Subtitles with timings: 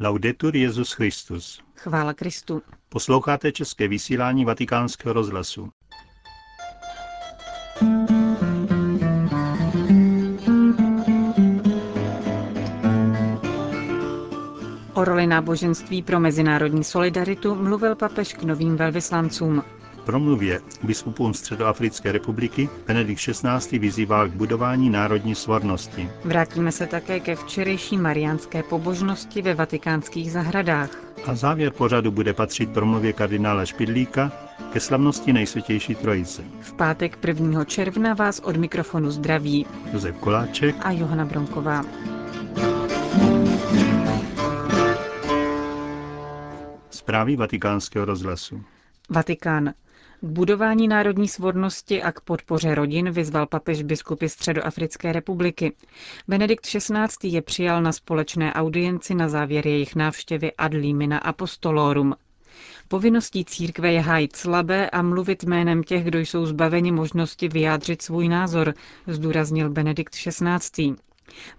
[0.00, 1.60] Laudetur Jezus Christus.
[1.76, 2.62] Chvála Kristu.
[2.88, 5.68] Posloucháte české vysílání Vatikánského rozhlasu.
[14.94, 19.62] O roli náboženství pro mezinárodní solidaritu mluvil papež k novým velvyslancům.
[20.06, 23.78] Promluvě biskupům Středoafrické republiky Benedikt XVI.
[23.78, 26.10] vyzýval k budování národní svornosti.
[26.24, 30.90] Vrátíme se také ke včerejší mariánské pobožnosti ve vatikánských zahradách.
[31.26, 34.32] A závěr pořadu bude patřit promluvě kardinála Špidlíka
[34.72, 36.42] ke slavnosti Nejsvětější Trojice.
[36.60, 37.64] V pátek 1.
[37.64, 41.84] června vás od mikrofonu zdraví Josef Koláček a Johana Bronková.
[46.90, 48.60] Zprávy vatikánského rozhlasu.
[49.10, 49.72] Vatikán.
[50.20, 55.72] K budování národní svornosti a k podpoře rodin vyzval papež biskupy Středoafrické republiky.
[56.28, 57.28] Benedikt XVI.
[57.28, 62.14] je přijal na společné audienci na závěr jejich návštěvy ad limina apostolorum.
[62.88, 68.28] Povinností církve je hájit slabé a mluvit jménem těch, kdo jsou zbaveni možnosti vyjádřit svůj
[68.28, 68.74] názor,
[69.06, 70.94] zdůraznil Benedikt XVI.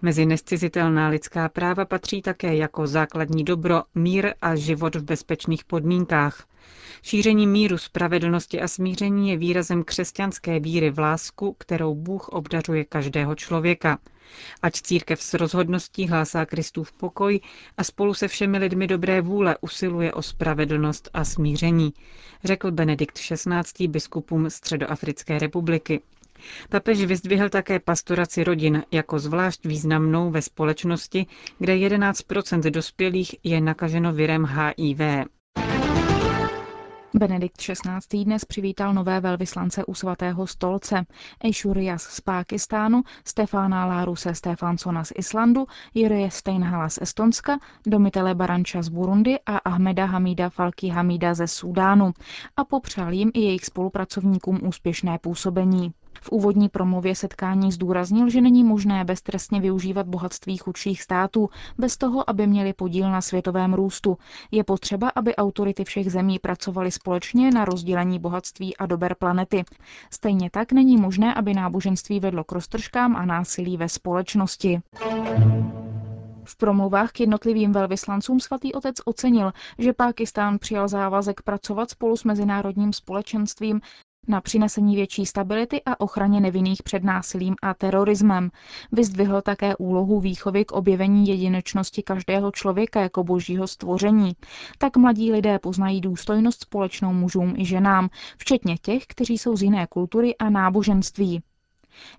[0.02, 6.46] Mezi nescizitelná lidská práva patří také jako základní dobro mír a život v bezpečných podmínkách.
[7.02, 13.34] Šíření míru, spravedlnosti a smíření je výrazem křesťanské víry v lásku, kterou Bůh obdařuje každého
[13.34, 13.98] člověka.
[14.62, 17.40] Ať církev s rozhodností hlásá Kristův pokoj
[17.76, 21.92] a spolu se všemi lidmi dobré vůle usiluje o spravedlnost a smíření,
[22.44, 23.88] řekl Benedikt XVI.
[23.88, 26.00] biskupům Středoafrické republiky.
[26.68, 31.26] Papež vyzdvihl také pastoraci rodin jako zvlášť významnou ve společnosti,
[31.58, 35.00] kde 11% dospělých je nakaženo virem HIV.
[37.14, 38.24] Benedikt XVI.
[38.24, 41.04] dnes přivítal nové velvyslance u svatého stolce.
[41.44, 48.88] Ejšurias z Pákistánu, Stefána Láruse Stefansona z Islandu, Jirie Steinhala z Estonska, Domitele Baranča z
[48.88, 52.12] Burundi a Ahmeda Hamida Falky Hamida ze Súdánu
[52.56, 55.92] a popřál jim i jejich spolupracovníkům úspěšné působení.
[56.22, 61.48] V úvodní promluvě setkání zdůraznil, že není možné beztrestně využívat bohatství chudších států
[61.78, 64.18] bez toho, aby měli podíl na světovém růstu.
[64.50, 69.64] Je potřeba, aby autority všech zemí pracovaly společně na rozdělení bohatství a dober planety.
[70.10, 74.80] Stejně tak není možné, aby náboženství vedlo k roztržkám a násilí ve společnosti.
[76.44, 82.24] V promluvách k jednotlivým velvyslancům svatý otec ocenil, že Pákistán přijal závazek pracovat spolu s
[82.24, 83.80] mezinárodním společenstvím
[84.28, 88.50] na přinesení větší stability a ochraně nevinných před násilím a terorismem.
[88.92, 94.32] Vyzdvihl také úlohu výchovy k objevení jedinečnosti každého člověka jako božího stvoření.
[94.78, 99.86] Tak mladí lidé poznají důstojnost společnou mužům i ženám, včetně těch, kteří jsou z jiné
[99.86, 101.42] kultury a náboženství.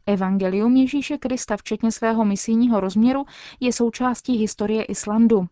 [0.05, 3.25] Evangelium Ježíše Krista, včetně svého misijního rozměru,
[3.59, 5.47] je součástí historie Islandu.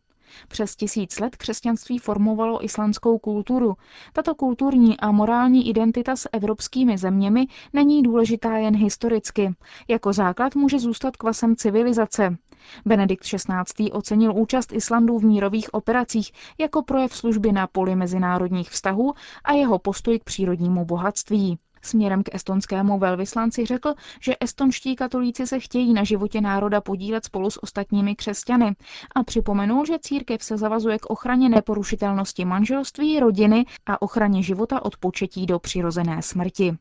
[0.47, 3.75] Přes tisíc let křesťanství formovalo islandskou kulturu.
[4.13, 9.55] Tato kulturní a morální identita s evropskými zeměmi není důležitá jen historicky.
[9.87, 12.37] Jako základ může zůstat kvasem civilizace.
[12.85, 13.91] Benedikt XVI.
[13.91, 19.79] ocenil účast Islandu v mírových operacích jako projev služby na poli mezinárodních vztahů a jeho
[19.79, 21.57] postoj k přírodnímu bohatství.
[21.87, 27.49] Směrem k estonskému velvyslanci řekl, že estonští katolíci se chtějí na životě národa podílet spolu
[27.49, 28.75] s ostatními křesťany
[29.15, 34.97] a připomenul, že církev se zavazuje k ochraně neporušitelnosti manželství, rodiny a ochraně života od
[34.97, 36.77] početí do přirozené smrti.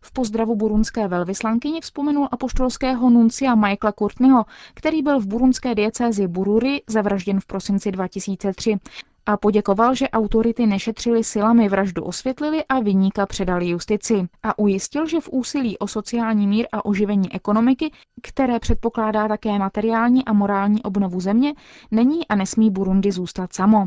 [0.00, 4.44] V pozdravu burundské velvyslankyni vzpomenul apoštolského nuncia Michaela Courtneyho,
[4.74, 8.78] který byl v burundské diecézi Bururi zavražděn v prosinci 2003
[9.26, 14.28] a poděkoval, že autority nešetřili silami vraždu osvětlili a vyníka předali justici.
[14.42, 17.90] A ujistil, že v úsilí o sociální mír a oživení ekonomiky,
[18.22, 21.54] které předpokládá také materiální a morální obnovu země,
[21.90, 23.86] není a nesmí Burundi zůstat samo.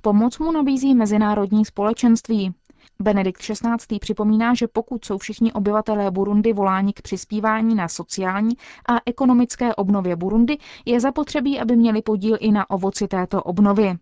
[0.00, 2.54] Pomoc mu nabízí mezinárodní společenství.
[3.02, 3.98] Benedikt XVI.
[4.00, 8.56] připomíná, že pokud jsou všichni obyvatelé Burundi voláni k přispívání na sociální
[8.88, 13.98] a ekonomické obnově Burundi, je zapotřebí, aby měli podíl i na ovoci této obnovy.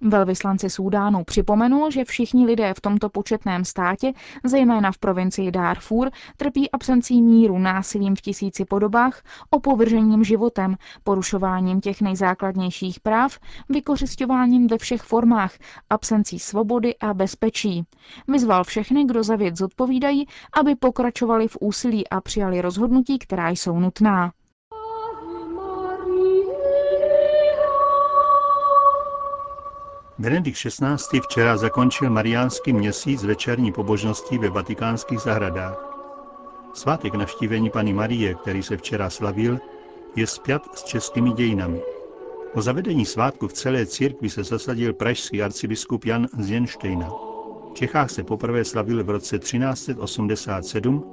[0.00, 4.12] Velvyslanci Súdánu připomenul, že všichni lidé v tomto početném státě,
[4.44, 12.00] zejména v provincii Darfur, trpí absencí míru, násilím v tisíci podobách, opovržením životem, porušováním těch
[12.02, 13.38] nejzákladnějších práv,
[13.68, 15.52] vykořišťováním ve všech formách,
[15.90, 17.84] absencí svobody a bezpečí.
[18.28, 20.26] Vyzval všechny, kdo za věc zodpovídají,
[20.60, 24.32] aby pokračovali v úsilí a přijali rozhodnutí, která jsou nutná.
[30.20, 31.20] Benedikt XVI.
[31.20, 35.78] včera zakončil mariánský měsíc večerní pobožností ve vatikánských zahradách.
[36.74, 39.58] Svátek navštívení Pany Marie, který se včera slavil,
[40.16, 41.80] je spjat s českými dějinami.
[42.54, 47.08] O zavedení svátku v celé církvi se zasadil pražský arcibiskup Jan z Jenštejna.
[47.70, 51.04] V Čechách se poprvé slavil v roce 1387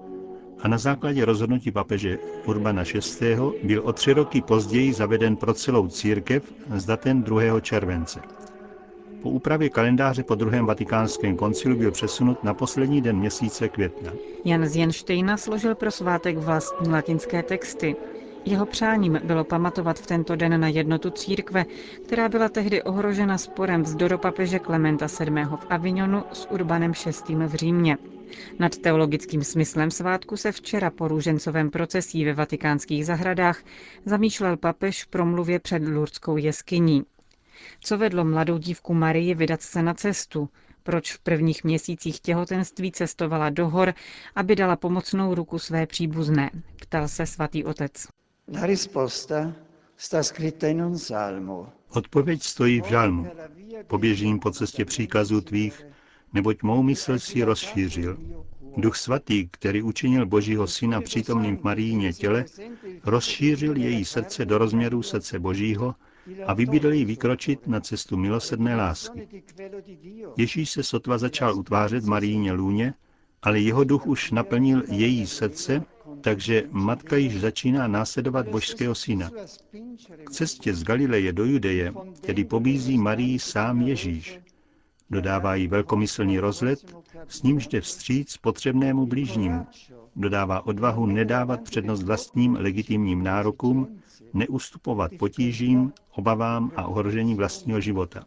[0.60, 2.84] a na základě rozhodnutí papeže Urbana
[3.20, 3.38] VI.
[3.64, 6.44] byl o tři roky později zaveden pro celou církev
[6.76, 7.60] s datem 2.
[7.60, 8.37] července.
[9.22, 14.12] Po úpravě kalendáře po druhém vatikánském koncilu byl přesunut na poslední den měsíce května.
[14.46, 17.96] Jan z Jenštejna složil pro svátek vlastní latinské texty.
[18.46, 21.66] Jeho přáním bylo pamatovat v tento den na jednotu církve,
[22.06, 23.84] která byla tehdy ohrožena sporem
[24.18, 25.46] papeže Klementa VII.
[25.46, 27.36] v Avignonu s Urbanem VI.
[27.36, 27.98] v Římě.
[28.60, 33.64] Nad teologickým smyslem svátku se včera po růžencovém procesí ve vatikánských zahradách
[34.06, 37.04] zamýšlel papež v promluvě před Lurdskou jeskyní.
[37.82, 40.50] Co vedlo mladou dívku Marii vydat se na cestu?
[40.84, 43.94] Proč v prvních měsících těhotenství cestovala do hor,
[44.36, 46.50] aby dala pomocnou ruku své příbuzné?
[46.82, 48.08] Ptal se svatý otec.
[51.90, 53.28] Odpověď stojí v žalmu.
[53.88, 55.86] Poběžím po cestě příkazů tvých,
[56.34, 58.18] neboť mou mysl si rozšířil.
[58.78, 62.46] Duch svatý, který učinil Božího syna přítomným v Maríně těle,
[63.04, 65.96] rozšířil její srdce do rozměru srdce Božího
[66.48, 69.44] a vybídl jí vykročit na cestu milosedné lásky.
[70.38, 72.94] Ježíš se sotva začal utvářet Maríně lůně,
[73.42, 75.84] ale jeho duch už naplnil její srdce,
[76.22, 79.30] takže matka již začíná následovat božského syna.
[80.24, 84.40] K cestě z Galileje do Judeje tedy pobízí Marii sám Ježíš.
[85.10, 86.96] Dodává jí velkomyslný rozhled,
[87.28, 89.68] s nímž jde vstříc potřebnému blížnímu.
[90.16, 94.00] Dodává odvahu nedávat přednost vlastním legitimním nárokům,
[94.34, 98.26] neustupovat potížím, obavám a ohrožení vlastního života.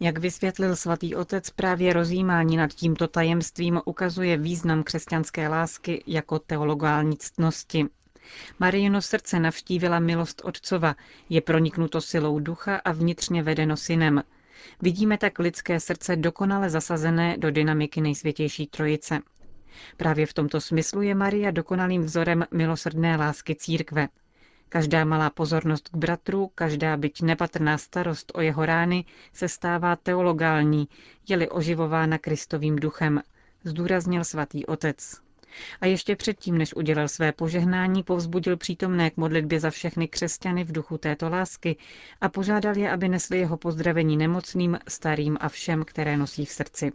[0.00, 7.16] Jak vysvětlil svatý otec, právě rozjímání nad tímto tajemstvím ukazuje význam křesťanské lásky jako teologální
[7.16, 7.86] ctnosti.
[8.58, 10.94] Marijino srdce navštívila milost Otcova,
[11.28, 14.22] je proniknuto silou ducha a vnitřně vedeno synem.
[14.82, 19.20] Vidíme tak lidské srdce dokonale zasazené do dynamiky nejsvětější trojice.
[19.96, 24.08] Právě v tomto smyslu je Maria dokonalým vzorem milosrdné lásky církve.
[24.68, 30.88] Každá malá pozornost k bratru, každá byť nepatrná starost o jeho rány se stává teologální,
[31.28, 33.22] je-li oživována Kristovým duchem,
[33.64, 35.20] zdůraznil svatý otec.
[35.80, 40.72] A ještě předtím, než udělal své požehnání, povzbudil přítomné k modlitbě za všechny křesťany v
[40.72, 41.76] duchu této lásky
[42.20, 46.92] a požádal je, aby nesli jeho pozdravení nemocným, starým a všem, které nosí v srdci.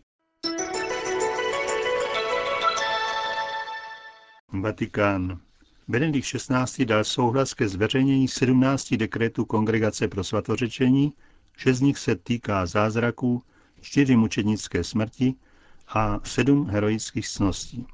[4.54, 5.40] Vatikán.
[5.88, 6.86] Benedikt XVI.
[6.86, 11.14] dal souhlas ke zveřejnění 17 dekretů Kongregace pro svatořečení,
[11.58, 13.44] šest z nich se týká zázraků,
[13.82, 15.34] čtyři mučednické smrti
[15.88, 17.86] a sedm heroických sností.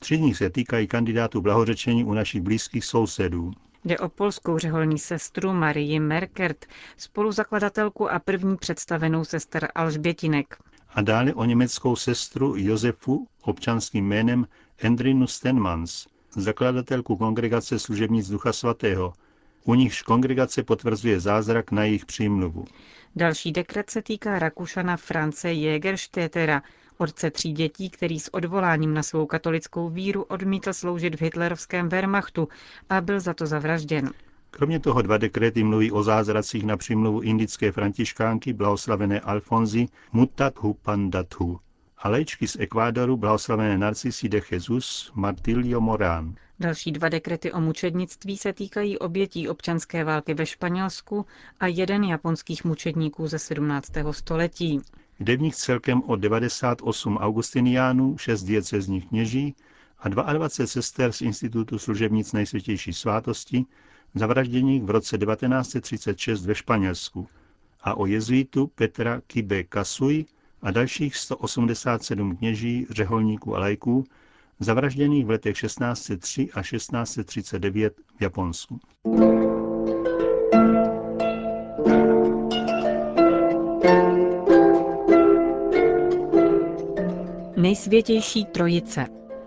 [0.00, 3.52] Tři z nich se týkají kandidátů blahořečení u našich blízkých sousedů.
[3.84, 6.66] Jde o polskou řeholní sestru Marii Merkert,
[6.96, 10.56] spoluzakladatelku a první představenou sester Alžbětinek.
[10.94, 14.46] A dále o německou sestru Josefu občanským jménem
[14.82, 16.06] Endrinu Stenmans,
[16.36, 19.12] zakladatelku kongregace služebnic Ducha Svatého,
[19.64, 22.64] u nichž kongregace potvrzuje zázrak na jejich přímluvu.
[23.16, 26.62] Další dekret se týká Rakušana France Jägerstädtera,
[26.98, 32.48] otce tří dětí, který s odvoláním na svou katolickou víru odmítl sloužit v hitlerovském Wehrmachtu
[32.90, 34.10] a byl za to zavražděn.
[34.50, 41.60] Kromě toho dva dekrety mluví o zázracích na přímluvu indické františkánky blahoslavené Alfonzi Mutathu Pandathu
[42.02, 46.34] a léčky z Ekvádoru blahoslavené Narcisi de Jesus Martilio Morán.
[46.60, 51.26] Další dva dekrety o mučednictví se týkají obětí občanské války ve Španělsku
[51.60, 53.92] a jeden japonských mučedníků ze 17.
[54.10, 54.80] století.
[55.20, 59.54] Jde v nich celkem o 98 augustiniánů, 6 diecezních kněží
[59.98, 63.64] a 22 sester z Institutu služebnic nejsvětější svátosti,
[64.14, 67.28] zavražděných v roce 1936 ve Španělsku,
[67.80, 70.24] a o jezuitu Petra Kibe Kasuj
[70.62, 74.04] a dalších 187 kněží, řeholníků a lajků,
[74.60, 78.80] zavražděných v letech 1603 a 1639 v Japonsku.
[87.56, 89.06] Nejsvětější trojice.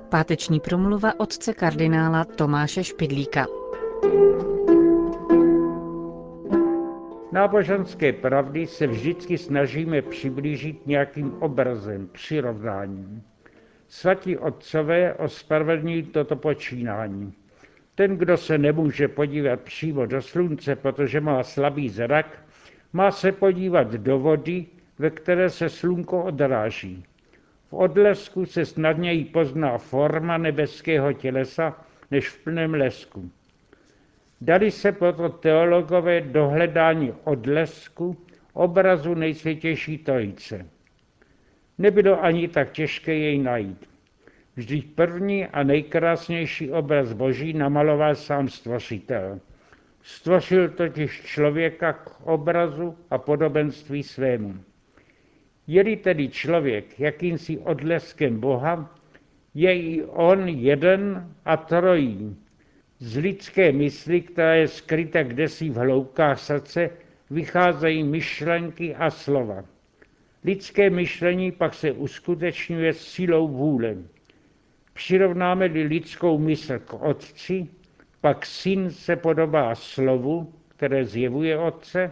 [0.10, 3.63] Páteční promluva otce kardinála Tomáše Špidlíka.
[7.34, 13.24] Náboženské pravdy se vždycky snažíme přiblížit nějakým obrazem, přirovnáním.
[13.88, 17.34] Svatí otcové ospravedlňují toto počínání.
[17.96, 22.44] Ten, kdo se nemůže podívat přímo do slunce, protože má slabý zrak,
[22.94, 24.66] má se podívat do vody,
[25.00, 27.06] ve které se slunko odráží.
[27.70, 33.32] V odlesku se snadněji pozná forma nebeského tělesa než v plném lesku.
[34.44, 38.18] Dali se proto teologové do hledání odlesku
[38.54, 40.66] obrazu nejsvětější trojice.
[41.78, 43.90] Nebylo ani tak těžké jej najít.
[44.56, 49.40] Vždyť první a nejkrásnější obraz Boží namaloval sám stvořitel.
[50.02, 54.56] Stvořil totiž člověka k obrazu a podobenství svému.
[55.68, 58.96] Je-li tedy člověk jakýmsi odleskem Boha,
[59.54, 62.43] je i on jeden a trojí.
[63.04, 66.90] Z lidské mysli, která je skryta kdesi v hloubkách srdce,
[67.30, 69.64] vycházejí myšlenky a slova.
[70.44, 73.96] Lidské myšlení pak se uskutečňuje silou vůle.
[74.94, 77.68] Přirovnáme-li lidskou mysl k otci,
[78.22, 82.12] pak syn se podobá slovu, které zjevuje otce,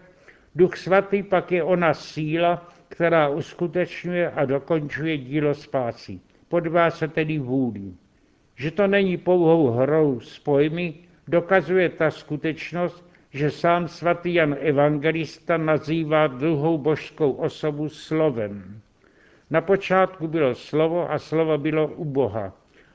[0.56, 6.20] duch svatý pak je ona síla, která uskutečňuje a dokončuje dílo spásy.
[6.48, 7.94] Podobá se tedy vůli.
[8.62, 10.94] Že to není pouhou hrou s pojmy,
[11.28, 18.82] dokazuje ta skutečnost, že sám svatý Jan Evangelista nazývá druhou božskou osobu slovem.
[19.50, 22.54] Na počátku bylo slovo a slovo bylo u Boha.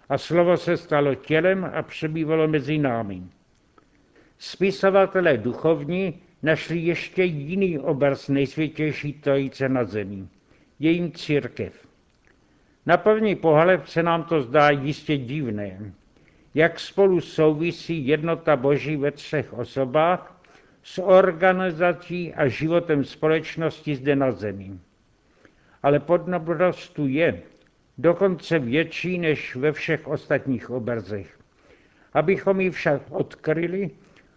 [0.09, 3.23] A slovo se stalo tělem a přebývalo mezi námi.
[4.39, 10.29] Spisovatelé duchovní našli ještě jiný obraz nejsvětější trojice na zemi.
[10.79, 11.86] Jejím církev.
[12.87, 15.93] Na první pohled se nám to zdá jistě divné,
[16.55, 20.41] jak spolu souvisí jednota Boží ve třech osobách
[20.83, 24.79] s organizací a životem společnosti zde na zemi.
[25.83, 27.43] Ale podrobnost tu je,
[27.99, 31.39] dokonce větší než ve všech ostatních obrazech.
[32.13, 33.91] Abychom ji však odkryli,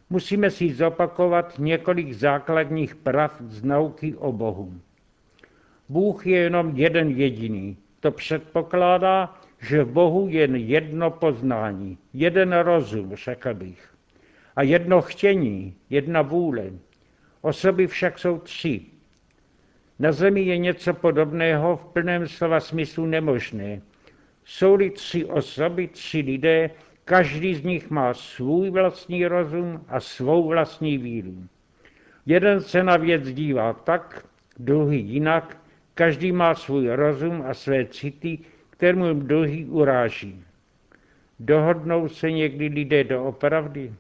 [0.10, 4.74] musíme si zopakovat několik základních prav z nauky o Bohu.
[5.90, 7.78] Bůh je jenom jeden jediný.
[8.00, 13.90] To předpokládá, že v Bohu jen jedno poznání, jeden rozum, řekl bych,
[14.56, 16.64] a jedno chtění, jedna vůle.
[17.42, 18.82] Osoby však jsou tři.
[20.00, 23.82] Na zemi je něco podobného v plném slova smyslu nemožné.
[24.46, 26.70] Jsou-li tři osoby, tři lidé,
[27.06, 31.44] každý z nich má svůj vlastní rozum a svou vlastní víru.
[32.26, 34.26] Jeden se na věc dívá tak,
[34.60, 35.58] druhý jinak,
[36.00, 38.40] každý má svůj rozum a své city,
[38.70, 40.44] kterému druhý uráží.
[41.40, 43.94] Dohodnou se někdy lidé doopravdy?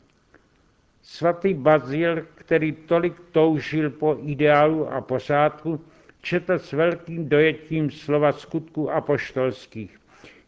[1.01, 5.82] Svatý Bazil, který tolik toužil po ideálu a posádku,
[6.22, 10.00] četl s velkým dojetím slova skutku apoštolských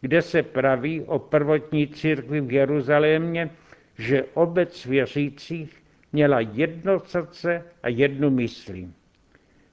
[0.01, 3.50] kde se praví o prvotní církvi v Jeruzalémě,
[3.98, 8.88] že obec věřících měla jedno srdce a jednu mysli.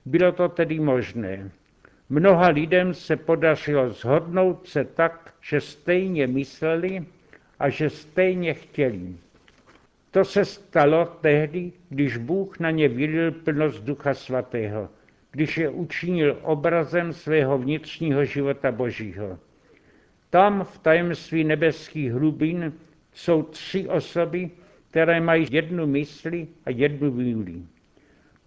[0.05, 1.51] Bylo to tedy možné.
[2.11, 7.07] Mnoha lidem se podařilo zhodnout se tak, že stejně mysleli
[7.59, 9.17] a že stejně chtěli.
[10.11, 14.89] To se stalo tehdy, když Bůh na ně vylil plnost Ducha Svatého,
[15.31, 19.39] když je učinil obrazem svého vnitřního života Božího.
[20.31, 22.73] Tam v tajemství nebeských hlubin
[23.13, 24.51] jsou tři osoby,
[24.91, 27.63] které mají jednu mysli a jednu vůli.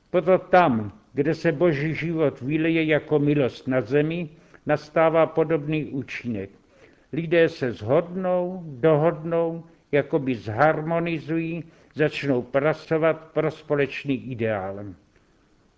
[0.09, 4.29] Proto tam, kde se boží život vyleje jako milost na zemi,
[4.65, 6.49] nastává podobný účinek.
[7.13, 11.63] Lidé se zhodnou, dohodnou, jakoby zharmonizují,
[11.95, 14.85] začnou pracovat pro společný ideál.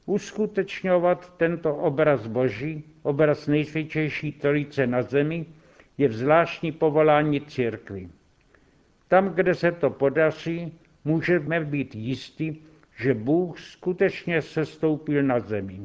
[0.06, 5.46] Uskutečňovat tento obraz Boží, obraz nejsvětější trojice na zemi,
[5.98, 8.10] je v zvláštní povolání církvy.
[9.08, 12.64] Tam, kde se to podaří, můžeme být jistí,
[12.96, 15.80] že Bůh skutečně sestoupil na zemi.